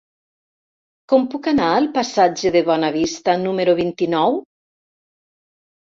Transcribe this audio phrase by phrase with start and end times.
[1.13, 4.43] Com puc anar al passatge de Bonavista número vint-i-nou?